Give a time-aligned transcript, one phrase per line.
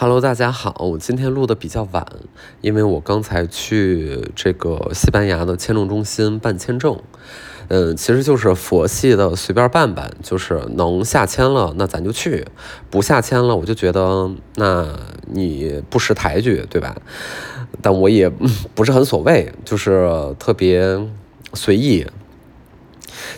[0.00, 2.06] Hello，大家好，我今天录的比较晚，
[2.60, 6.96] 因为我刚才去这个西班牙的签证中心办签证。
[7.66, 12.44] 嗯，其实就是佛系的随便办办，就是能下签了，那咱就去；
[12.88, 14.86] 不下签了，我就觉得那
[15.26, 16.94] 你不识抬举，对吧？
[17.82, 18.30] 但我也
[18.76, 20.96] 不是很所谓，就是特别
[21.54, 22.06] 随意，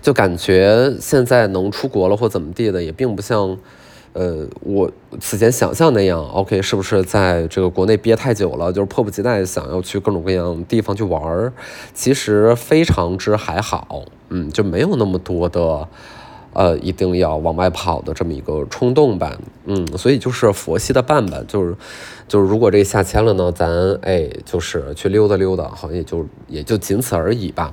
[0.02, 3.56] 就感觉现在能出国了或怎么地的，也并不像。
[4.12, 4.90] 呃，我
[5.20, 11.52] 此前想象那样，OK，是不是在这个国内憋太久了，就是迫不及待想要去各种各样地方去玩儿？
[11.94, 15.86] 其实非常之还好，嗯，就没有那么多的，
[16.52, 21.76] 呃，一定要往外跑的这么一个冲动吧，嗯，所以就是佛系的办吧，就是，
[22.26, 23.70] 就是如果这下签了呢，咱
[24.02, 27.72] 哎，就是去溜达溜达，好像也就也就仅此而已吧。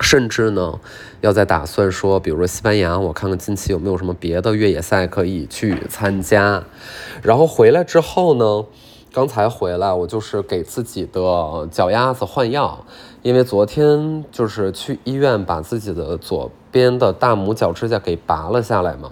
[0.00, 0.80] 甚至呢，
[1.22, 6.64] 要在打算说，比如说西班牙，我看看近期有没有什么别的越野赛可以去参加。
[7.22, 8.64] 然后回来之后呢，
[9.12, 12.84] 刚才回来，我就是给自己的脚丫子换药，
[13.22, 19.08] 因为昨天就是去医院把自己的左边的大拇脚指甲给拔了下来嘛。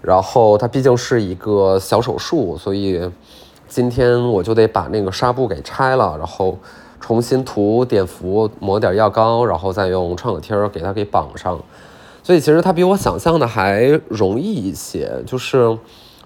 [0.00, 3.10] 然后它毕竟是一个小手术，所以
[3.66, 6.56] 今天我就得把那个纱布给拆了，然后。
[7.00, 11.58] 重新涂碘伏，抹点药膏，然后再用创可贴给它给绑上。
[12.22, 15.10] 所以其实它比我想象的还容易一些。
[15.26, 15.76] 就是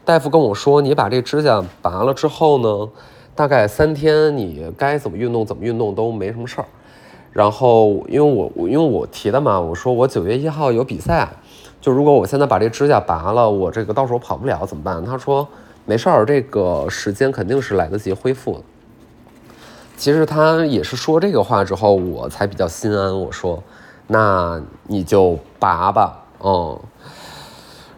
[0.05, 2.91] 大夫跟我说，你把这指甲拔了之后呢，
[3.35, 6.67] 大概三天你该怎么运动怎么运动都没什么事儿。
[7.33, 11.29] 然后因为我因为我提的嘛，我说我九月一号有比赛，
[11.81, 15.05] 就如果我现在把这指甲拔了，我这个到时候跑不了怎么办？
[15.05, 15.47] 他说
[15.87, 18.61] 没事儿，这个时间肯定是来得及恢复的。
[19.97, 23.19] 其实他也是说这个话之后，我才比较心安。
[23.19, 23.63] 我说，
[24.07, 26.79] 那你就拔吧，嗯。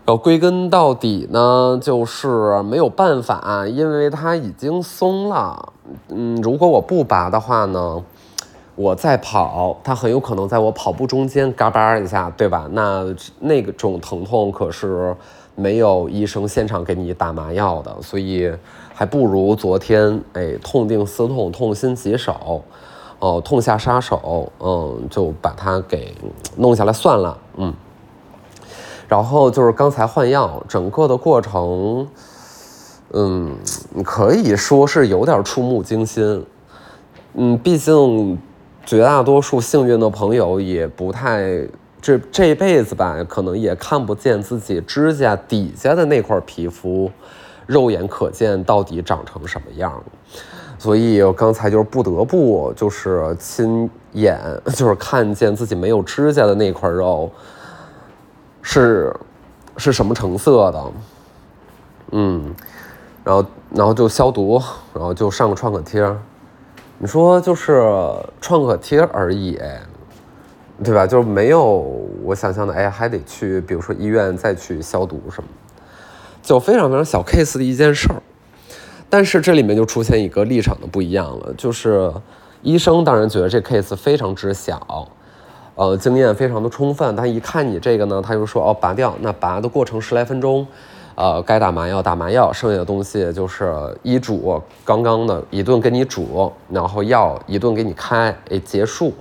[0.04, 5.72] 然后归根到底呢，就是没有办法，因为它已经松了。
[6.08, 8.02] 嗯，如果我不拔的话呢，
[8.74, 12.68] 我再跑，它很有可能在我跑步中间嘎巴一下，对吧？
[12.70, 13.04] 那
[13.40, 15.14] 那个种疼痛可是。
[15.58, 18.52] 没有医生现场给你打麻药的，所以
[18.98, 22.62] 还不如昨天哎痛定思痛，痛心疾首，
[23.18, 26.14] 哦痛下杀手，嗯就把它给
[26.56, 27.74] 弄下来算了，嗯。
[29.06, 32.08] 然后就是刚才换药，整个的过程，
[33.12, 33.58] 嗯
[34.02, 36.46] 可以说是有点触目惊心，
[37.34, 38.38] 嗯毕竟
[38.86, 41.68] 绝大多数幸运的朋友也不太。
[41.98, 47.10] 这这辈子吧，可能也看不见自己指甲底下的那块皮肤，
[47.66, 50.02] 肉眼可见到底长成什么样。
[50.78, 54.38] 所以我刚才就是不得不就是亲眼
[54.74, 57.30] 就是看见自己没有指甲的那块肉
[58.62, 59.14] 是
[59.76, 60.84] 是什么成色的。
[62.12, 62.54] 嗯，
[63.24, 64.62] 然后然后就消毒，
[64.94, 66.08] 然后就上个创可贴。
[66.98, 67.82] 你说就是
[68.40, 69.58] 创可贴而已。
[70.84, 71.06] 对吧？
[71.06, 71.64] 就是没有
[72.22, 75.48] 我想象的，哎，还得去，比如说医院再去消毒什么，
[76.46, 78.22] 就非常非常小 case 的一件事儿。
[79.10, 82.12] 但是这里面就出现一个立场的不一样了，就是
[82.62, 85.08] 医生当然觉得这 case 非常之小，
[85.74, 87.16] 呃，经验非常的充分。
[87.16, 89.16] 他一看你这个呢，他就说哦，拔掉。
[89.20, 90.64] 那拔的过程十来分钟，
[91.16, 93.74] 呃，该打麻药打麻药，剩下的东西就是
[94.04, 99.12] 医嘱刚刚的一顿给你煮，然后药一顿给你开，哎，结束。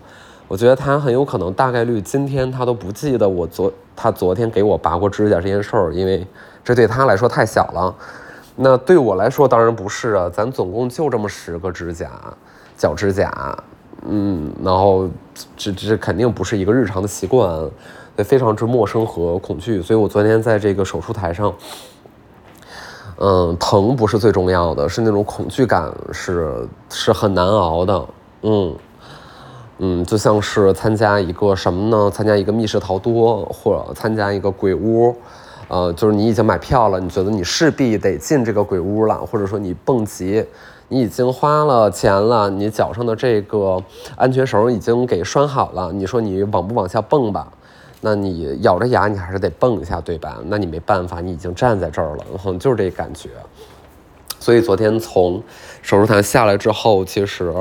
[0.48, 6.26] 我觉得他很有可能大概率今天他都不记得我昨他昨天给我拔过指甲这件事儿，因为
[6.66, 7.96] 这对他来说太小了。
[8.56, 12.10] 那对我来说当然不是啊，咱总共就这么十个指甲，
[12.76, 13.58] 脚指甲，
[14.06, 15.08] 嗯，然后
[15.56, 17.70] 这这肯定不是一个日常的习惯，
[18.18, 19.82] 非常之陌生和恐惧。
[19.82, 21.54] 所以我昨天在这个手术台上，
[23.18, 28.06] 嗯，疼不是最重要的，是那种恐惧感是是很难熬的，
[28.42, 28.76] 嗯。
[29.78, 32.10] 嗯，就像是参加一个什么呢？
[32.10, 35.14] 参加一个密室逃脱，或者参加一个鬼屋，
[35.68, 40.46] 呃，就是你已经买票了，你觉得你势必得进这个鬼屋了，或者说你蹦极，
[40.90, 43.84] 你已经花了钱了，你脚上的这个
[44.16, 47.48] 安全绳已经给拴好了，你说你往不往下蹦吧？
[48.02, 50.38] 那你咬着牙，你还是得蹦一下，对吧？
[50.46, 52.24] 那你没办法，你已经站在这儿了，
[52.60, 53.30] 就是这感觉。
[54.38, 55.42] 所以昨天从
[55.82, 57.52] 手术台下来之后，其实，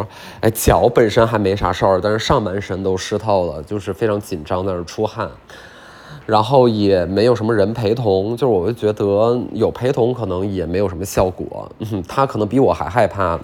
[0.41, 5.31] 哎，脚本身还没啥事儿，但是上半身都湿透了，就是非常紧张，在那出汗，
[6.27, 11.71] 然后也没有什么人陪同，就是我就觉得有陪同可能也没有什么效果，
[12.09, 13.41] 他可能比我还害怕呢。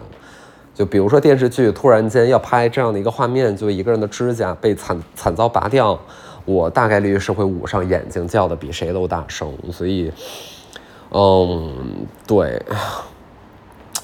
[0.75, 5.99] 就比如说电视剧突然间要拍这样的一个画面，就一个人的指甲被惨惨遭拔掉，
[6.47, 9.53] 我大概率是会捂上眼睛叫的比谁都大声。
[9.71, 10.11] 所以，
[11.11, 12.63] 嗯，对。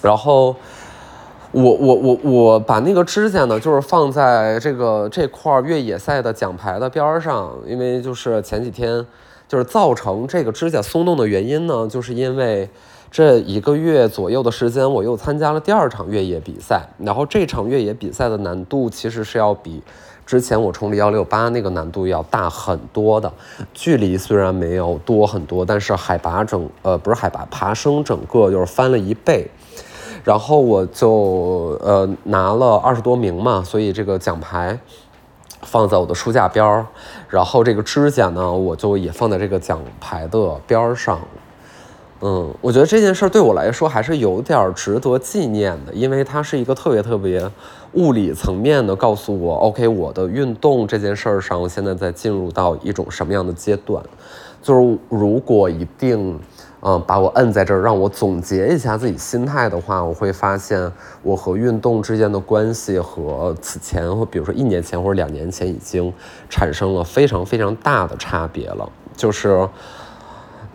[0.03, 0.55] 然后
[1.63, 9.05] 我我我我把那个指甲呢，就是放在这个这块越野赛的奖牌的边上，因为就是前几天
[9.49, 12.69] 就是造成这个指甲松动的原因呢，就是因为。
[13.09, 16.83] 这一个月左右的时间，我又参加了第二场越野比赛。
[16.99, 19.81] 然后这场越野比赛的难度其实是要比
[20.27, 23.33] 之前我冲的幺六八那个难度要大很多的。
[23.73, 29.49] 距离虽然没有多很多，但是海拔整呃不是海拔，爬升整个就是翻了一倍。
[30.27, 34.77] 然后我就呃拿了二十多名嘛，所以这个奖牌
[35.63, 36.85] 放在我的书架边儿。
[37.29, 41.21] 然后这个指甲呢，我就也放在这个奖牌的边儿上。
[42.23, 47.49] 嗯，我觉得这件事儿对我来说还是有点值得纪念的，因为它是一个特别特别
[47.93, 54.03] 物理层面的告诉我，OK，我的运动这件事儿上现在在进入到一种什么样的阶段。
[54.61, 56.37] 就是如果一定，
[56.89, 60.93] 嗯，把我摁在这儿，让我总结一下自己心态的话，我会发现
[61.25, 66.13] 我和运动之间的关系和此前或比如说一年前或者两年前已经
[66.49, 69.69] 产生了非常非常大的差别了，就是，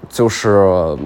[0.10, 0.98] 就是。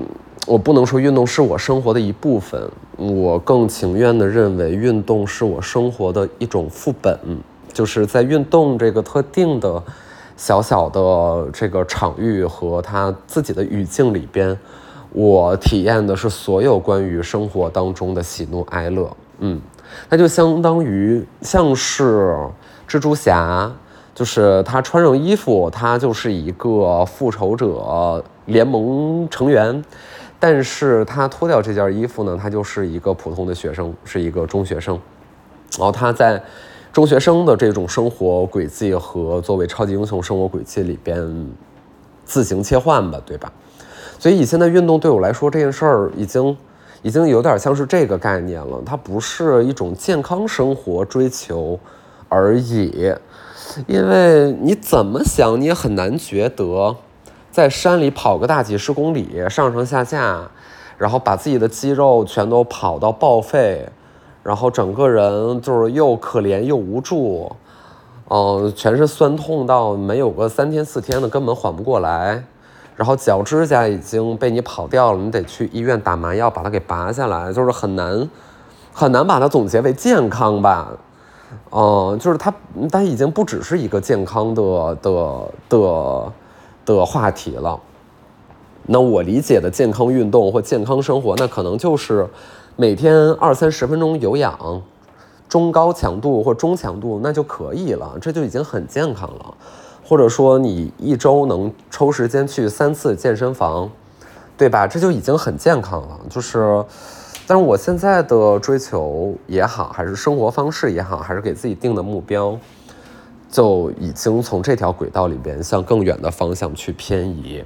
[0.47, 7.19] 我不能说运动是我生活的一部分，我更情愿的认为运动是我生活的一种副本。
[7.73, 9.81] 就是在运动这个特定的
[10.37, 14.55] 小小的这个场域和他自己的语境里边，
[15.17, 19.09] 我体验的是所有关于生活当中的喜怒哀乐。
[19.39, 19.61] 嗯，
[20.09, 22.35] 那就相当于像是
[22.85, 23.71] 蜘蛛侠，
[24.13, 29.81] 就是他穿上衣服，他就是一个复仇者联盟成员。
[30.37, 34.99] 但是他脱掉这件衣服呢，他就是一个普通的学生，是一个中学生。
[35.77, 36.43] 然后他在
[36.91, 41.47] 中学生的这种生活轨迹和作为超级英雄生活轨迹里边
[42.25, 43.51] 自行切换吧，对吧？
[44.25, 46.57] 所以现在运动对我来说，这件事儿已经
[47.03, 48.81] 已经有点像是这个概念了。
[48.83, 51.79] 它不是一种健康生活追求
[52.27, 53.13] 而已，
[53.85, 56.95] 因为你怎么想，你也很难觉得。
[57.51, 60.49] 在山里跑个大几十公里，上上下下，
[60.97, 63.87] 然后把自己的肌肉全都跑到报废，
[64.41, 67.55] 然后整个人就是又可怜又无助，
[68.29, 72.43] 嗯，全是酸痛到没有个三天四天的根本缓不过来，
[72.95, 78.29] 然后脚指甲已经被你跑掉了，你得去医院打麻药把它给拔下来，就是很难
[78.93, 80.91] 很难把它总结为健康吧，
[81.71, 82.53] 嗯，就是它
[82.91, 86.31] 它已经不只是一个健康的的的。
[86.85, 87.79] 的话题了，
[88.85, 92.29] 那我理解的健康运动或健康生活，那可能就是
[92.75, 94.83] 每天二三十分钟有氧，
[95.49, 99.55] 中高强度或中强度那就可以了，这就已经很健康了。
[100.07, 103.89] 或者说你一周能抽时间去三次健身房，
[104.55, 104.85] 对吧？
[104.85, 106.19] 这就已经很健康了。
[106.29, 106.85] 就是，
[107.47, 112.57] 但是我现在的追求也好，还是生活方式也好，还是给自己定的目标。
[113.47, 117.63] 就已经从这条轨道里边向更远的方向去偏移，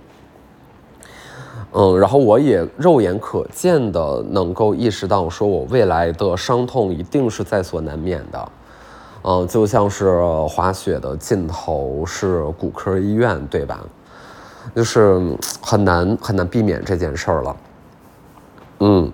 [1.74, 8.52] 嗯，然后我也肉眼可见的能够意识到，说我未来的伤痛一定是在所难免的，
[9.24, 13.80] 嗯，就像是滑雪的尽头是骨科医院，对吧？
[14.76, 17.56] 就是很难很难避免这件事儿了，
[18.80, 19.12] 嗯，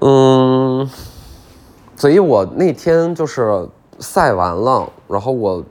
[0.00, 0.90] 嗯，
[1.96, 3.68] 所以我那天就是。
[4.00, 5.64] 赛完了，然后我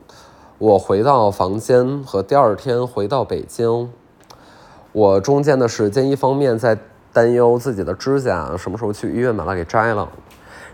[0.57, 3.91] 我回到房间和第二天回到北京，
[4.93, 6.77] 我中间的时间一方面在
[7.11, 10.07] 担忧自己的指甲什么时候去医院把它给摘了，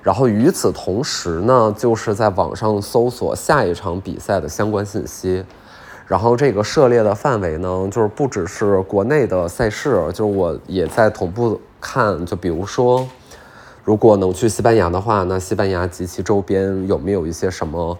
[0.02, 5.44] 然后与此同时呢，就是在网上搜索下一场比赛的相关信息，
[6.08, 13.08] 然后这个涉猎的范围呢，就是不只是国内的赛事，就是我也在同步看，就比如说。
[13.86, 17.98] 如果能去西班牙的话，那西班牙及其周边有没有一些什么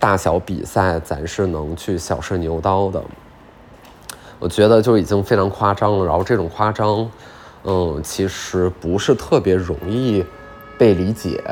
[0.00, 3.02] 大小比赛，咱是能去小试牛刀的？
[4.38, 6.06] 我觉得就已经非常夸张了。
[6.06, 7.10] 然后这种夸张，
[7.64, 10.24] 嗯，其实不是特别容易
[10.78, 11.42] 被理解。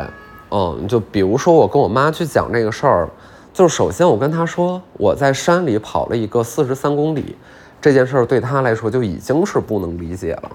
[0.51, 3.09] 嗯，就比如说我跟我妈去讲这个事儿，
[3.53, 7.37] 就首先我跟她说我在山里跑了一个四十三公里。
[7.81, 10.51] 这件事儿对她来说就已经是不能理解了，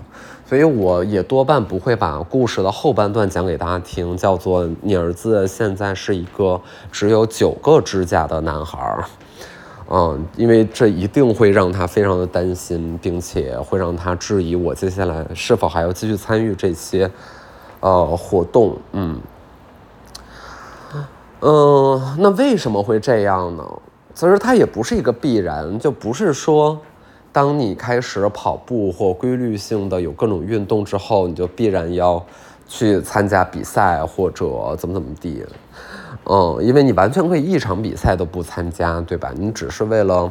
[0.48, 6.60] 所以我也多半不会把故事的后半段讲给大家听，叫做你儿子现在是一个
[6.92, 9.06] 只有九个指甲的男孩儿，
[9.92, 17.08] 嗯，因为这一定会让他非常的担心，并且会让他质疑我接下来是否还要继续参与这些，
[17.80, 19.20] 呃，活动，嗯，
[21.42, 23.64] 嗯，那为什么会这样呢？
[24.14, 26.80] 其实它也不是一个必然，就不是说。
[27.32, 32.22] 当你开始跑步或规律性的有各种运动之后，你就必然要
[32.68, 35.46] 去参加比赛或者怎么怎么地，
[36.26, 39.32] 嗯，因为你完全可以一场比赛都不参加，对吧？
[39.38, 40.30] 你只是为了，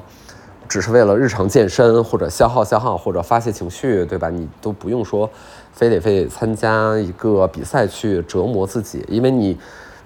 [0.68, 4.28] 只是为了日常健身或者消耗消耗或者发泄情绪，对吧？
[4.28, 5.30] 你都不用说，
[5.78, 9.56] 非得非得参加一个比赛去折磨自己，因为你。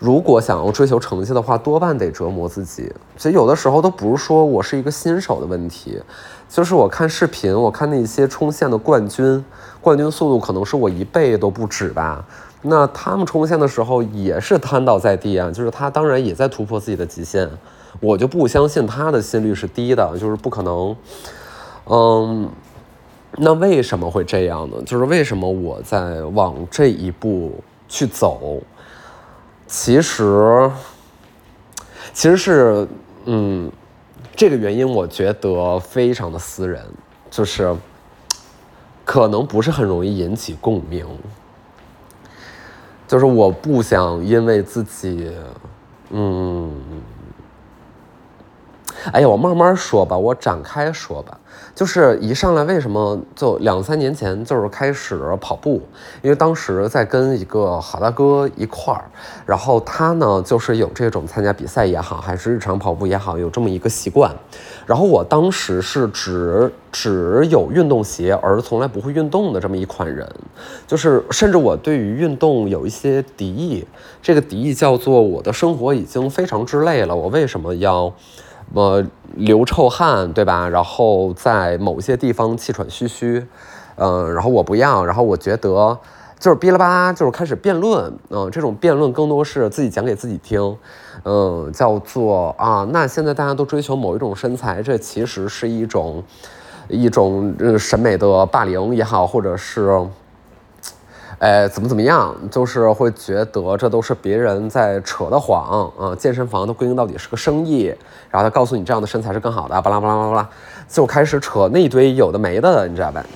[0.05, 2.93] 如果想要追求成绩的话，多半得折磨自己。
[3.17, 6.03] 其实有的时候都不是说我是一个新手的问题，
[6.49, 9.45] 就是我看视频，我看那些冲线的冠军，
[9.81, 12.25] 冠军速度可能是我一倍都不止吧。
[12.63, 17.49] 那他们冲线的时候也是瘫倒在地啊，就是他当然也在突破自己的极限。
[18.01, 20.97] 我就不相信他的心率是低的，就是不可能。
[21.87, 22.51] 嗯，
[23.39, 24.77] 那为什么会这样呢？
[24.85, 28.61] 就是为什么我在往这一步去走？
[29.67, 30.71] 其实，
[32.13, 32.87] 其实是，
[33.25, 33.73] 嗯，
[34.37, 36.85] 这个原因我觉得非常的私人，
[37.31, 37.75] 就是
[39.03, 41.07] 可能不是很容易引起共鸣，
[43.09, 45.33] 就是我不想因为自己，
[46.11, 46.71] 嗯，
[49.11, 51.39] 哎呀，我慢慢说吧，我展开说吧。
[51.75, 55.81] 就是一上来为什么就两三年前就是开始跑步，
[56.21, 59.05] 因为当时在跟一个好大哥一块儿，
[59.47, 64.31] 然后他呢就是有这种参加比赛也好，还是日常跑步也好，有这么一个习惯。
[64.87, 70.29] 然后我当时是只只有运动鞋，而从来不会运动的这么一款人，
[70.87, 73.87] 就是甚至我对于运动有一些敌意，
[74.21, 78.13] 这个敌意叫做我的生活已经非常之累了，我为什么要？
[78.73, 79.03] 么
[79.35, 80.69] 流臭汗，对吧？
[80.69, 83.47] 然后在某些地方气喘吁吁，
[83.97, 85.99] 嗯，然后我不要，然后我觉得
[86.39, 90.77] 就是哔啦吧啦，就是开始辩论，嗯，这种辩论更多是自己讲给自己听，
[91.25, 96.23] 嗯，叫做啊，那现在大家都追求某一种身材，这其实是一种
[96.89, 100.07] 一种审美的霸凌也好，或者是。
[101.43, 106.15] 哎，怎么怎么样，就是会觉得这都是别人在扯的谎啊！
[106.15, 107.87] 健身房的归根到底是个生意，
[108.31, 110.49] 然后他告诉你这样的身材是更好的，巴拉巴拉巴拉巴拉，
[110.89, 113.27] 就开始扯那一堆有的没的，你知道吧？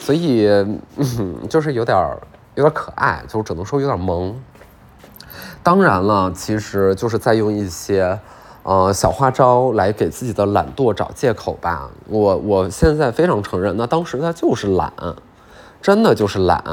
[0.00, 0.48] 所以
[1.50, 2.16] 就是有点
[2.54, 4.34] 有点可爱，就只能说有点萌。
[5.62, 8.18] 当然了，其实就是在用一些
[8.62, 11.90] 呃小花招来给自己的懒惰找借口吧。
[12.08, 14.90] 我我现在非常承认，那当时他就是懒，
[15.82, 16.64] 真的就是懒。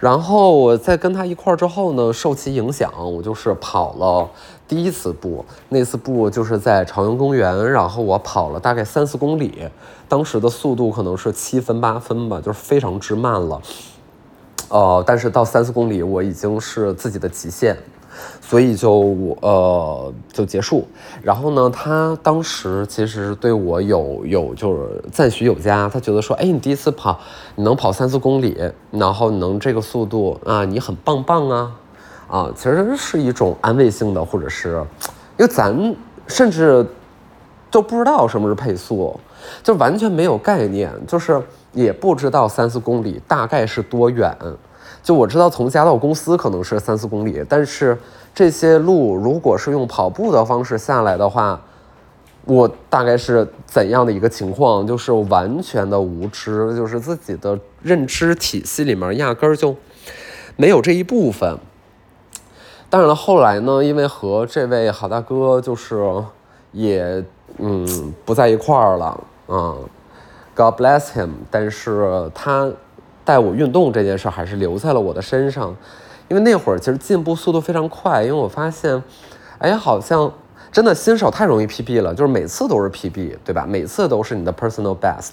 [0.00, 4.30] 然后我在跟他一块儿之后呢，受其影响，我就是跑了
[4.68, 5.44] 第一次步。
[5.68, 9.68] 那次步就是在朝阳公园，然后我跑了大概三四公里，
[10.08, 13.60] 当时的速度可能是七分八分吧，就是非常之慢了。
[14.68, 17.76] 呃，但是到三四公里，我已经是自己的极限。
[18.40, 20.86] 所以就呃就结束，
[21.22, 27.18] 然后呢，他当时其实对我有有就是赞许有加，他觉得说，哎，你第一次跑，
[27.56, 28.58] 你能跑三四公里，
[28.90, 31.76] 然后能这个速度啊，你很棒棒啊，
[32.28, 34.82] 啊，其实是一种安慰性的，或者是，
[35.36, 35.94] 因为咱
[36.26, 36.86] 甚至
[37.70, 39.20] 都不知道什么是配速，
[39.62, 44.34] 就完全没有概念，就是也不知道三四公里大概是多远。
[45.02, 47.96] 就我知道从家到公司可能是三四公里，但是
[48.34, 51.60] 这些路如果是用跑步的方式下来的话，
[52.44, 54.86] 我大概是怎样的一个情况？
[54.86, 59.74] 就是完全的无知，就是自己的认知体系里面压根儿就
[60.56, 61.58] 没有这一部分。
[62.90, 66.02] 当然了，后来呢，因为和这位好大哥就是
[66.72, 67.24] 也
[67.58, 69.76] 嗯不在一块儿了嗯
[70.54, 72.70] ，God bless him，但是他。
[73.28, 75.76] 带我运动这件事还是留在了我的身上，
[76.28, 79.02] 因为那会儿其实进步速度非常快，因为我发现，
[79.58, 80.32] 哎，好像
[80.72, 83.66] 真的新手太容易 PB 了，就是每次都是 PB，对吧？
[83.68, 85.32] 每次都是你的 personal best，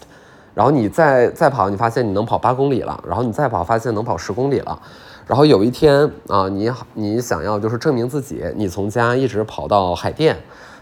[0.54, 4.78] 然后你再再跑，你发现你能跑八公里了，然后你再跑，发现能跑十公里了，
[5.26, 10.36] 然后有一天啊，你你想要就是证明自己，你从家一直跑到海淀，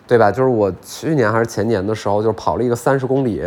[0.08, 0.32] 对吧？
[0.32, 3.44] 就是我去年还是前年的时候，就跑了一个三十公里。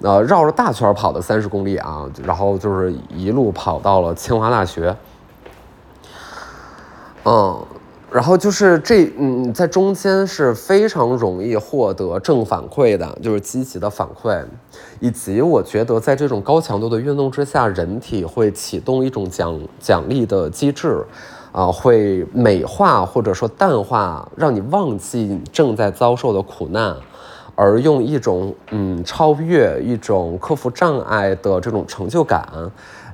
[0.00, 4.94] 呃，绕着大圈跑的三十公里啊，然后就是一路跑到了清华大学，
[7.24, 7.58] 嗯，
[8.10, 14.44] 然后就是这，嗯，在中间是非常容易获得正反馈的，就是积极的反馈，
[15.00, 21.02] 以及我觉得在这种高强度的运动之下，人体会启动一种奖奖励的机制，
[21.50, 26.94] 啊，会美化或者说淡化，让你忘记正在遭受的苦难。
[27.54, 32.48] 而用一种嗯超越一种克服障碍的这种成就感，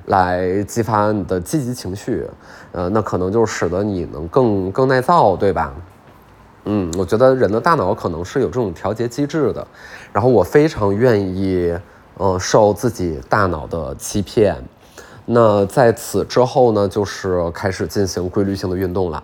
[0.05, 2.25] 来激发你的积极情绪，
[2.71, 5.73] 呃，那可能就使得你能更更耐造，对吧？
[6.65, 9.65] 嗯，我觉得人的大脑可能是有这种调节机制的，
[10.13, 11.75] 然后我非常愿意，
[12.17, 14.55] 呃，受自己大脑的欺骗。
[15.25, 19.23] 那在此之后呢，就是开始进行规律性的运动了。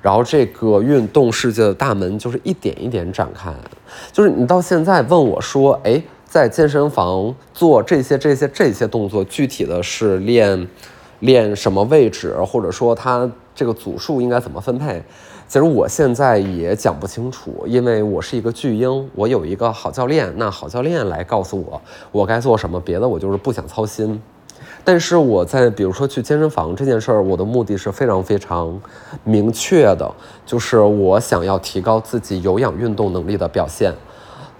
[0.00, 3.52] 然后这个运动世界的大门就是一点一点展开。
[4.12, 10.68] 就是你到现在问我说，哎，在健身房做这些这些这些动作，具体的是练
[11.20, 15.02] 练什么位置，或者说它这个组数应该怎么分配？
[15.46, 21.80] 其实我现在也讲不清楚，因为我是一个巨婴，我有一个好教练，那好教练来告诉我
[22.12, 24.20] 我该做什么，别的我就是不想操心。
[24.90, 28.80] 但是我在比如说去健身房这件事儿，我的目的是非常非常
[29.22, 30.10] 明确的，
[30.46, 33.92] 就是我想要提高自己有氧运动能力的表现。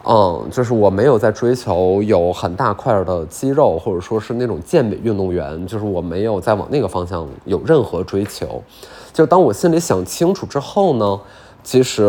[0.04, 8.62] 嗯，就是我没有在追求有很大块的肌肉，或者说是那种健美运动员，就是我没有在往那个方向有任何追求。
[9.14, 11.18] 就当我心里想清楚之后呢，
[11.64, 12.06] 其实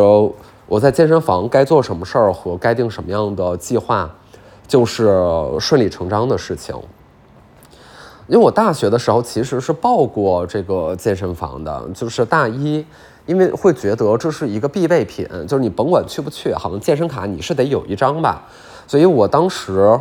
[0.68, 4.14] 我在健身房该做什么事儿和该定什么样的计划，
[4.68, 5.10] 就是
[5.58, 6.76] 顺理成章的事情。
[8.30, 12.86] 因为我大学的时候其实是报过这个健身房的，就是大一，
[13.26, 18.44] 因为会觉得这是一个必备品，就是你甭管去不去，好像健身卡你是得有一张吧，
[18.86, 20.00] 所以我当时，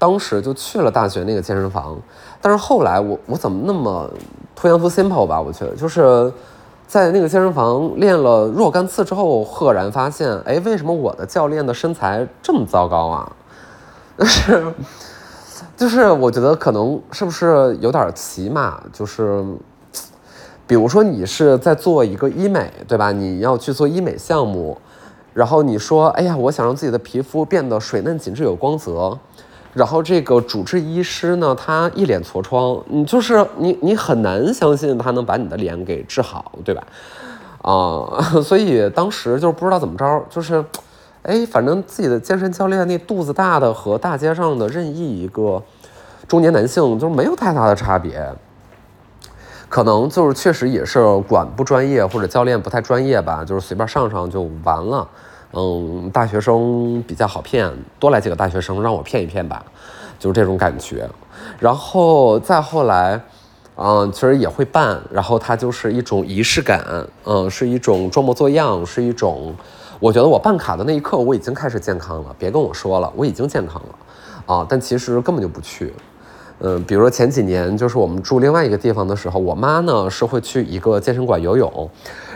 [0.00, 1.96] 当时就去了大学那个健身房。
[2.42, 4.10] 但是后来我我怎么那么
[4.56, 5.40] to simple 吧？
[5.40, 6.32] 我觉得就是
[6.88, 13.32] 在那个健身房练了若干次之后，赫然发现，哎，为什么我的教练的身材这么糟糕啊？
[14.18, 14.74] 就 是
[15.80, 19.42] 就是我觉得可能是不是有点起码就是，
[20.66, 23.10] 比如说你是在做一个医美，对吧？
[23.10, 24.76] 你要去做医美项目，
[25.32, 29.18] 然后你说，哎呀，我想让自己的皮肤变得水嫩紧致有光泽。
[29.72, 36.82] 然后这个主治医师呢，他一脸痤疮，你就是你，你很难相信他能把你的脸给治好，对吧？
[37.62, 40.62] 啊， 所以当时就不知道怎么着，就是，
[41.22, 45.62] 哎，反正自己的健身教练那肚子大的和大街上的任意一个
[46.26, 48.26] 中年男性就是没有太大的差别，
[49.68, 55.06] 可能就是确实也是管不专业或者教练不太专业吧，就是随便上上就完了。
[55.52, 59.62] 嗯，大学生比较好骗，多来几个大学生让我骗一骗吧，
[60.18, 61.08] 就是这种感觉。
[61.58, 63.20] 然后再后来，
[63.76, 66.82] 嗯，其实也会办，然后它就是一种仪式感，
[67.24, 69.52] 嗯，是一种装模作样，是一种，
[70.00, 75.92] 我觉得我办卡的那一刻我已经开始健康了，别跟我说了，我已经健康了，啊，但其实根本就不去。
[76.62, 81.90] 嗯，比如说前几年就是我们住另外一个地方的时候，我妈呢是会去一个健身馆游泳。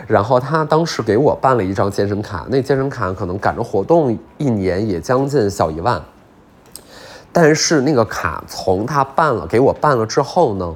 [0.07, 5.99] 然后她当时给我办了一张健身卡，那健身卡可能赶着活动一年也将近小一万。
[7.31, 10.75] 但是那个卡从她办了给我办了之后呢，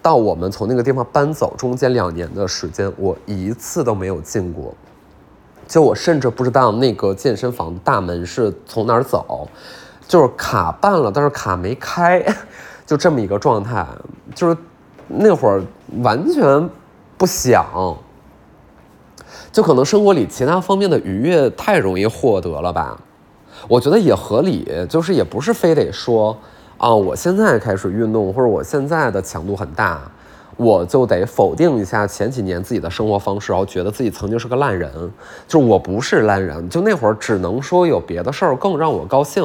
[0.00, 4.72] 到我们从那个地方搬走中间两年的时间，我一次都没有进过。
[5.70, 9.48] 就我甚至不知道那个健身房大门是从哪儿走，
[10.08, 12.20] 就是卡办了，但是卡没开，
[12.84, 13.86] 就这么一个状态。
[14.34, 14.56] 就是
[15.06, 15.62] 那会儿
[16.02, 16.68] 完全
[17.16, 17.64] 不想。
[19.52, 23.00] 就可能生活里其他方面的愉悦太容易获得了吧，
[23.68, 26.36] 我觉得也合理，就是也不是非得说
[26.78, 30.00] 啊，我现在开始运动或者我现在的强度很大。
[30.56, 34.90] 我就得否定一下前几年自己的生活方式，然后觉得自己曾经是个烂人。
[35.48, 39.42] 就我不是烂人，就那会儿只能说有别的事儿更让我高兴。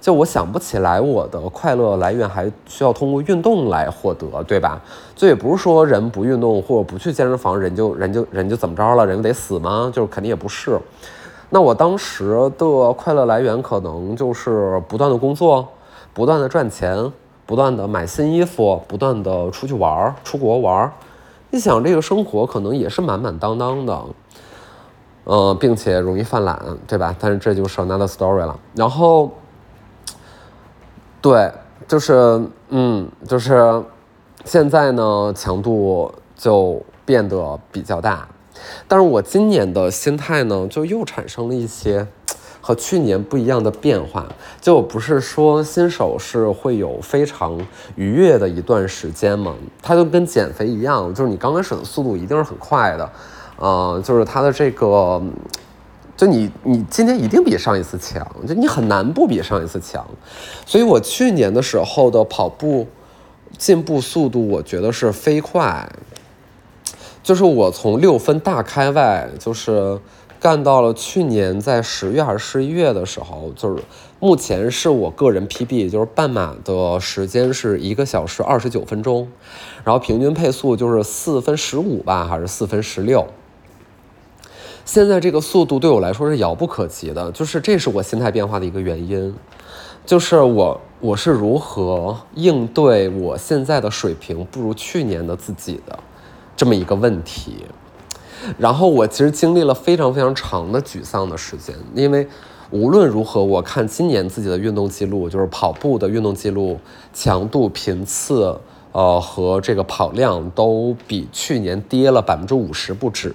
[0.00, 4.80] 就我想不起来我的快乐来源还需要通过运动来获得，对吧？
[5.14, 9.90] 就也不是说人不运动或者不去健身房，人就人就人就怎么着了，人就得死吗？
[9.94, 10.78] 就是肯定也不是。
[11.50, 15.68] 那我当时的快乐来源可能就是不断的工作，
[16.12, 17.12] 不断的赚钱。
[17.52, 20.92] 不断的买新衣服，不断的出去玩儿，出国玩儿。
[21.50, 24.02] 你想这个生活可能也是满满当当的，
[25.24, 27.14] 呃，并且容易犯懒，对吧？
[27.20, 28.58] 但是这就是 another story 了。
[28.74, 29.30] 然后，
[31.20, 31.52] 对，
[31.86, 33.82] 就是嗯，就是
[34.46, 38.26] 现在呢，强度就变得比较大。
[38.88, 42.06] 但是我今年的心态呢，就又产生了一些。
[42.64, 44.24] 和去年不一样的变化，
[44.60, 47.58] 就不是说新手是会有非常
[47.96, 49.52] 愉悦的一段时间吗？
[49.82, 53.12] 它就跟减肥一样，就是你刚开始的速度一定是很快的，
[53.56, 55.20] 呃，就是它的这个，
[56.16, 60.06] 就你你今天一定比上一次强，就你很难不比上一次强。
[60.64, 62.86] 所以我去年的时候的跑步
[63.58, 65.90] 进步速度，我觉得是飞快，
[67.24, 69.98] 就是我从六分大开外，就是。
[70.42, 73.80] 干到了去年在十月还是十一月的时候，就是
[74.18, 79.28] 目前是我个人 PB，就是半马的时间是一个小时二十九分钟，
[79.84, 83.24] 然后平均配速就是四分十五吧，还是四分十六。
[84.84, 89.32] 现在这个速度对我来说是遥不可及的，就是这是我心态变化的一个原因，
[90.04, 95.96] 就是我我是如何应对我现在的水平不如去年的自己的
[96.56, 97.64] 这么一个问题。
[98.58, 102.26] 然后我其实经历了非常非常长的沮丧的时间，因为
[102.70, 106.78] 无论如何，我看今年自己的运动记录，就是跑步的运动记录，
[107.12, 108.58] 强度、频次。
[108.94, 113.34] 呃，和这个跑量都比去年跌了百分之五十不止，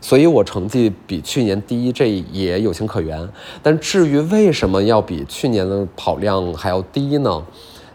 [0.00, 3.28] 所以我成绩比去年低，这也有情可原。
[3.62, 7.44] 但至于为什么要比去年的跑量还要低呢？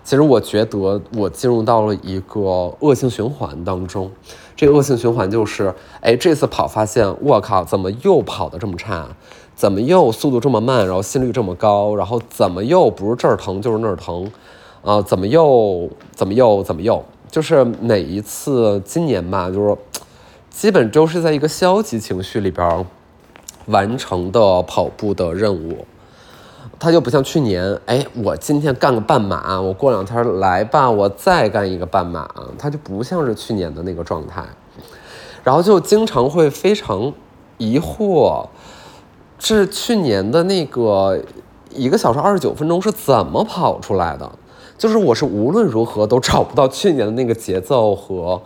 [0.03, 2.41] 其实我觉得我进入到了一个
[2.79, 4.11] 恶性循环当中。
[4.59, 9.07] 这个恶性循环就是，哎，这次跑发现，我靠，怎么又跑得这么差？
[9.55, 10.85] 怎么又速度这么慢？
[10.85, 11.95] 然后心率这么高？
[11.95, 14.29] 然后怎么又不是这儿疼就是那儿疼？
[14.83, 17.01] 啊，怎么又怎么又怎么又？
[17.31, 19.77] 就是每一次今年吧，就是
[20.49, 22.85] 基本都是在一个消极情绪里边
[23.67, 25.85] 完成的跑步的任务。
[26.79, 32.25] 它就不像去年，哎，我今天干个半马，我过两天来吧，我再干一个半马，
[32.57, 34.43] 它就不像是去年的那个状态。
[35.43, 37.11] 然后就经常会非常
[37.57, 38.45] 疑惑，
[39.39, 41.21] 是去年的那个
[41.69, 44.31] 一个小时二十九分钟是怎么跑出来的？
[44.77, 48.41] 就是我是无论如何都找不到去年的那个节奏和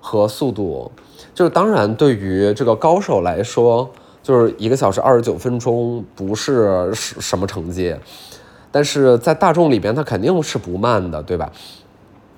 [0.00, 0.90] 和速度，
[1.34, 3.88] 就是当然对于这个高手来说，
[4.28, 7.96] 就是一个小时二十九分钟不是什么成绩，
[8.70, 11.50] 但是在大众里边它肯定是不慢的，对吧？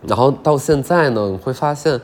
[0.06, 2.00] 然后到现在呢，会发现，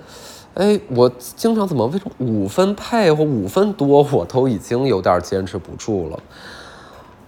[0.55, 6.19] 哎，我经常怎么为什么五分配或五分多我都已经有点坚持不住了，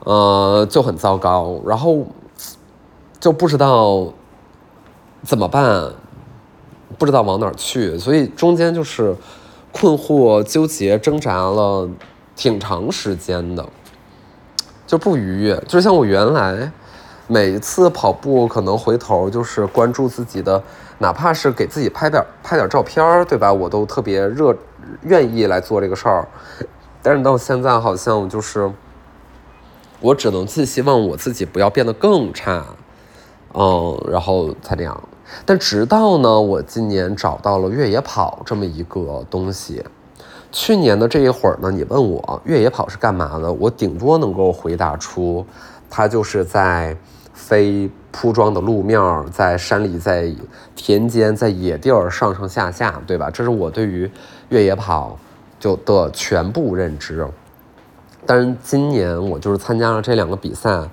[0.00, 2.04] 呃，就很糟糕，然后。
[3.20, 4.12] 就不知道
[5.24, 5.90] 怎么办，
[6.98, 9.16] 不知道往哪儿去，所以中间就是
[9.72, 11.90] 困惑、纠结、挣扎了
[12.38, 13.68] 挺长时间的，
[14.86, 15.60] 就不愉悦。
[15.66, 16.70] 就像我原来
[17.26, 20.62] 每一次跑步，可能回头就是关注自己的，
[20.98, 23.52] 哪怕是给自己拍点拍点照片对吧？
[23.52, 24.56] 我都特别热，
[25.02, 26.28] 愿意来做这个事儿。
[27.02, 28.70] 但是到现在，好像就是
[30.00, 32.64] 我只能寄希望我自己不要变得更差。
[33.52, 35.02] 嗯，然后才这样。
[35.44, 39.84] 但直到呢，我今年找到了越野跑这么一个东西。
[40.50, 45.44] 去年的这一会儿呢，你问我越野跑是干嘛的，我顶多能够回答出，
[45.88, 46.96] 它就是在
[47.32, 50.32] 非铺装的路面，在山里，在
[50.74, 53.30] 田间，在野地儿上上下下，对吧？
[53.30, 54.10] 这是我对于
[54.48, 55.18] 越野跑
[55.60, 57.26] 就的全部认知。
[58.26, 60.88] 但是今年我就是参加了这两个比赛。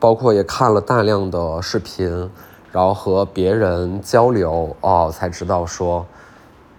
[0.00, 2.28] 包括也看了大量的视频，
[2.72, 6.04] 然后和别人交流哦，才知道说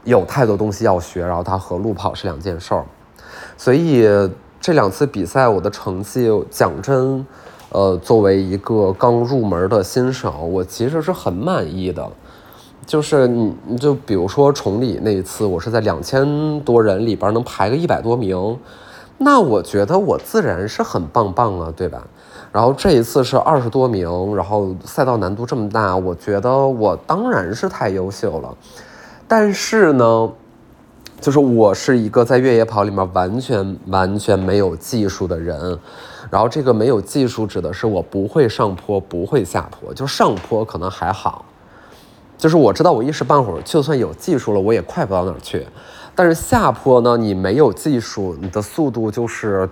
[0.03, 2.83] 有太多东西要学，然后它和路跑是两件事儿。
[3.57, 4.07] 所以
[4.59, 7.25] 这两次比赛我的成绩讲真，
[7.69, 12.07] 呃，作为一个刚入门的新手，我其实是很满意的。
[12.85, 18.59] 就是你就比如说崇礼那一次，我是在两千多人里边能排个一百多名，
[19.17, 22.05] 那我觉得我自然是很棒棒啊，对吧？
[22.51, 28.53] 然后这一次是二十多名，然后赛道难度这么大，我觉得我当然是太优秀了。
[29.27, 30.31] 但是呢，
[31.19, 35.77] 就是我是一个在越野跑里面完全完全没有技术的人。
[36.29, 39.93] 然后这个没有技术指的是我不会上坡，不会下坡。
[39.93, 41.45] 就上坡可能还好，
[42.37, 45.65] 就是我知道我一时半会儿就算有技术了，我也快不到哪儿去。
[46.15, 49.69] 但是下坡呢，你没有技术，你的速度就是。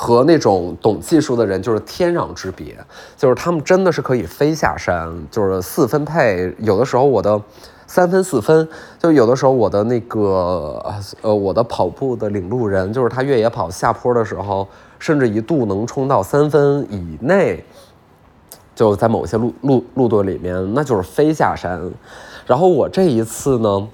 [0.00, 2.78] 和那种懂技术的人就是天壤之别，
[3.16, 7.42] 就是他们真的是可以飞下山，就是四分配，有的时候我的
[7.88, 8.68] 三分四分，
[9.00, 10.80] 就有的时候我的那个
[11.22, 14.68] 呃我的跑步的领路人，就是他越野跑下坡的时候，
[15.00, 17.64] 甚至一度能冲到三分以内，
[18.76, 21.90] 就在某些路路路段里面，那就是飞下山。
[22.46, 23.88] 然后我这一次呢。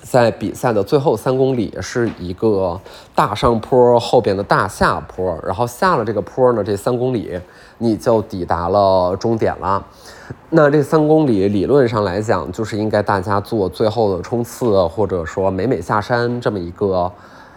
[0.00, 2.80] 在比赛的最后三公里是一个
[3.14, 7.38] 大上坡后边的大下坡，然后下了这个坡呢，这三公里
[7.76, 9.84] 你就抵达了终点了。
[10.50, 17.12] 那这三公里理论上来讲，就是应该大家做最后的冲刺，或者说美美下山这么一个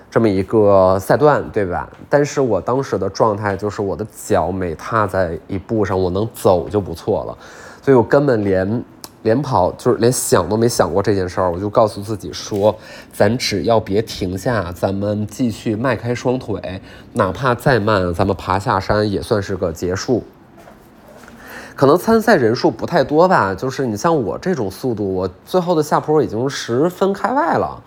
[0.10, 1.90] 这么一个赛段，对吧？
[2.10, 7.38] 但是我当时的状态就是我的脚每踏在一步上，我能走就不错了，
[7.82, 8.84] 所以我根本连。
[9.24, 12.76] 连跑就是连想都没想过这件事儿，我就告诉自己说，
[13.14, 16.82] 咱只要别停下，咱们继续迈开双腿，
[17.14, 20.24] 哪怕再慢，咱们爬下山也算是个结束。
[21.76, 27.82] 可能参赛人数不太多吧，就是你像我这种速度，我最后的下坡已经十分开外了，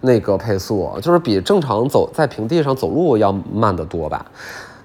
[0.00, 4.26] 那个配速就是比正常走在平地上走路要慢得多吧。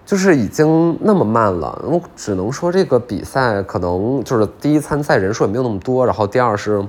[0.05, 1.81] 就是已经那么慢了。
[1.85, 6.85] 我只能说这个比赛可能就是第一参赛人数也没有那么多，然后第二是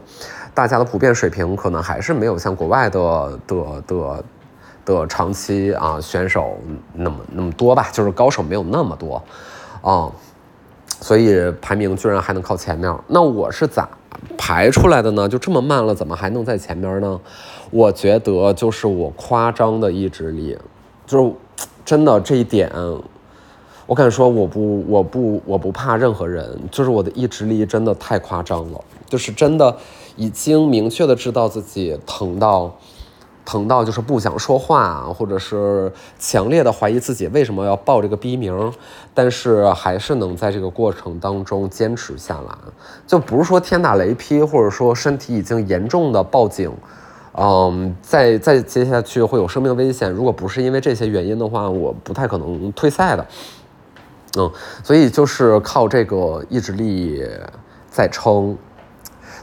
[0.52, 4.24] 大家的普遍水平可能还是没有像国外的的的
[4.84, 6.58] 的长期啊选手
[6.92, 9.22] 那么那么多吧，就是高手没有那么多
[9.80, 10.10] 啊，
[11.04, 12.90] 所以排名居然还能靠前面。
[13.08, 13.86] 那我是咋
[14.38, 15.28] 排出来的呢？
[15.28, 17.20] 就这么慢了，怎么还能在前面呢？
[17.70, 20.56] 我觉得就是我夸张的意志力，
[21.06, 21.30] 就是
[21.84, 22.72] 真的这一点，
[23.84, 29.76] 我敢说我不我不我不怕任何人，就是我的意志力真的太夸张了，就是真的
[30.16, 32.74] 已经明确的知道自己疼到
[33.44, 38.72] 疼到就是不想说话，或者是强烈的怀疑自己为什么要报这个逼名，
[39.12, 42.54] 但是还是能在这个过程当中坚持下来，
[43.06, 46.72] 就不是说天打雷劈，或者说身体已经严重的报警。
[47.36, 50.10] 嗯，再再接下去会有生命危险。
[50.10, 53.26] 如果不是因为这些原因的话，我不太可能退赛的。
[54.38, 54.50] 嗯，
[54.82, 57.22] 所以就是靠这个意志力
[57.90, 58.56] 在撑。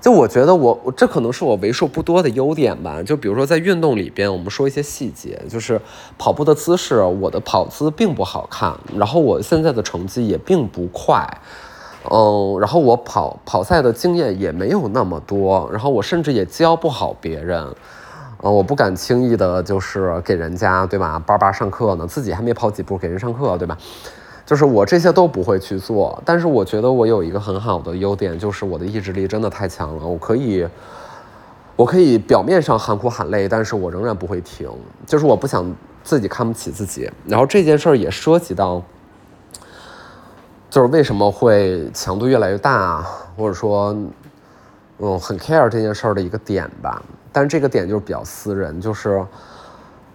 [0.02, 3.02] 就我觉得我这可能是我为数不多的优点吧。
[3.04, 5.80] 就比如说在运动里边，我们说一些细节，就是
[6.18, 11.26] 跑步的姿势，我的跑姿并不好看，然后我现在的成绩也并不快。
[12.10, 17.64] 嗯，然后我跑跑赛的经验也没有那么多，然后我甚至也教不好别人，
[18.42, 21.20] 嗯，我不敢轻易的，就是给人家，对吧？
[21.20, 23.78] 叭叭上课呢，自己还没跑几步，给人上课，对吧？
[24.46, 30.68] 就是我这些都不会去做，但是我觉得我有一个很好的优点，就是我的意志力真的太强了，我可以，
[31.76, 34.70] 我可以表面上喊苦喊累，但是我仍然不会停，
[35.06, 35.74] 就是我不想
[36.04, 38.82] 自己看不起自己，然后这件事儿也涉及到。
[40.70, 43.94] 就是为什么会强度越来越大，或者说，
[45.00, 47.04] 嗯，很 care 这件事儿的一个点吧。
[47.30, 49.22] 但是这个点就是比较私人，就是，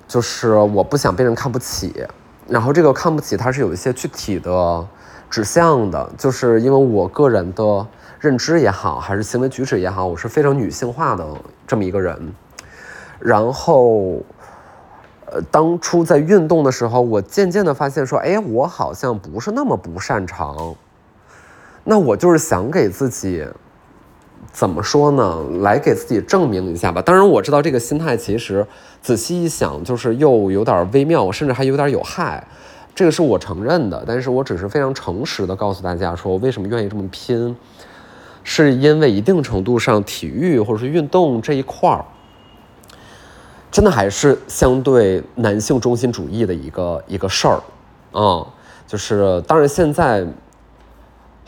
[0.08, 2.06] 就是我不想被人看不起。
[2.48, 4.86] 然后这个看不起它是有一些具体的
[5.28, 7.86] 指向的，就是因为我个人的
[8.20, 11.26] 认知也好，还是行为举止也好，我是非常女性化的
[11.66, 12.32] 这么一个人。
[13.18, 14.20] 然后。
[15.28, 20.76] 呃，当初在运动的时候，我渐渐的发现说，哎，我好像不是那么不擅长。
[21.82, 23.44] 那我就是想给自己，
[24.56, 25.44] 怎么说呢？
[25.60, 27.02] 来给自己证明一下吧。
[27.02, 28.66] 当然，我知道这个心态其实
[29.02, 32.42] 仔细一想，就是又有点微妙，甚至还有点有害。
[32.94, 37.54] 这个是我承认的，但是我只是非常诚实的告诉大家说，我为什么愿意这么拼，
[38.44, 42.02] 是因为一定程度上体育或者是运动这一块儿。
[43.70, 47.60] 真的还是相对男性中心主义的一个一个事儿，
[48.18, 48.46] 啊，
[48.86, 50.26] 就是当然现在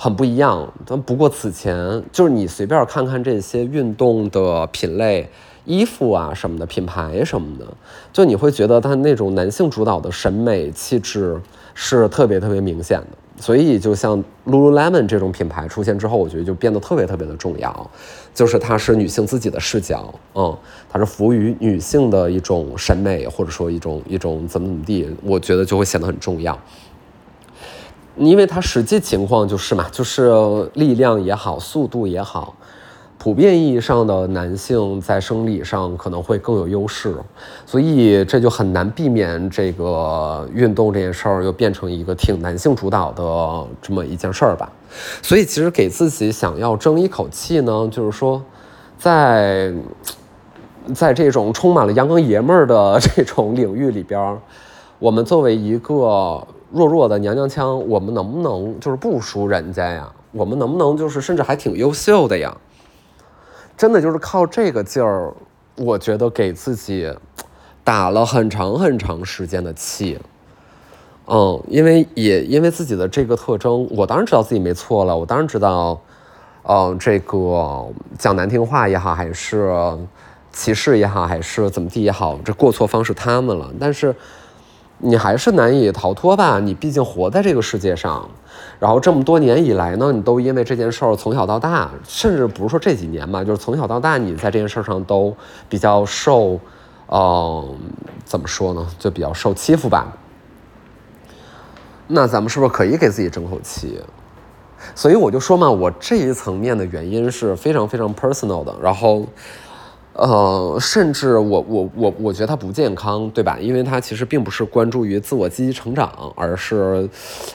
[0.00, 5.28] 很不一样，但不过此前就是你随便看看这些运动的品类、
[5.64, 7.66] 衣服啊什么的品牌什么的，
[8.12, 11.36] 就你会觉得它那种男性主导的审美气质
[11.74, 13.06] 是特别特别明显的。
[13.40, 17.90] 所以，就像 Lululemon 这种品牌出现之后，我觉得就变得特别特别的重要，
[18.34, 20.56] 就是它是女性自己的视角，嗯，
[20.88, 26.58] 它是服务于女性的一种审美，或者说一种一种怎么怎么地，我觉得就会显得很重要，
[28.18, 32.54] 因为它实际情况就是嘛，就是力量也好，速度也好。
[33.20, 37.16] 普遍意义上的男性在生理上可能会更有优势，
[37.66, 44.70] 所以这就很难避免这个运动这件事儿又变成一个挺男性主导的这么一件事儿吧。
[45.20, 48.40] 所以其实给自己想要争一口气呢，就是说，
[48.96, 49.72] 在
[50.94, 54.38] 在这种充满了阳刚爷们儿的这种领域里边，
[55.00, 60.12] 我们作为一个弱弱的娘娘腔，我们能不能就是不输人家呀？
[60.32, 62.54] 我们能不能就是甚至还挺优秀的呀？
[63.76, 65.32] 真的就是靠这个劲儿，
[65.76, 67.10] 我觉得给自己
[67.82, 70.18] 打了很长很长时间的气。
[71.26, 75.16] 嗯，因为也因为自己的这个特征，我当然知道自己没错了。
[75.16, 75.98] 我当然知道，
[76.64, 79.74] 嗯，这个讲难听话也好，还是
[80.52, 83.72] 歧视也好，还是怎么地也好，这过错方是他们了。
[83.80, 84.14] 但是。
[85.00, 86.58] 你还是难以逃脱吧？
[86.58, 88.28] 你毕竟活在这个世界上，
[88.80, 95.36] 然后这么多年以来呢，你都因为这件事儿从小到大，甚至不是说这几年吧，就是从小到大，你在这件事上都
[95.68, 96.58] 比较受，
[97.06, 97.76] 嗯，
[98.24, 98.84] 怎么说呢？
[98.98, 100.12] 就比较受欺负吧。
[102.08, 104.00] 那咱们是不是可以给自己争口气？
[104.94, 109.24] 所以我就说嘛，我这一层面的原因是非常非常 personal 的，然后。
[110.18, 113.56] 呃，甚至我我我我觉得他不健康，对吧？
[113.60, 117.08] 因为他其实并不是关注于自我积极成长，而是，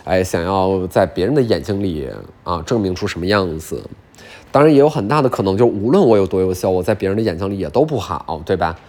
[0.06, 2.10] 哎，想要在别人的眼睛里
[2.46, 3.84] 啊证明出什么样子。
[4.50, 8.80] 当然也有很大的可能，就无论我有多优秀，我在别人的眼睛里也都不好，对吧？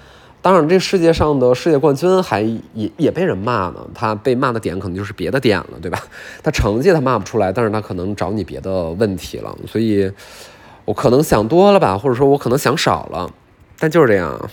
[0.41, 2.43] 当然，这世界上的世界冠军还
[2.75, 3.85] 也也被人骂呢。
[3.93, 5.99] 他被骂的点可能就是别的点了，对吧？
[6.45, 9.57] 他成绩他骂不出来，但是他可能找你别的问题了。
[9.67, 10.09] 所以，
[10.85, 13.33] 我可能想多了吧，或者说我可能想少了，
[13.85, 14.51] 但就是这样。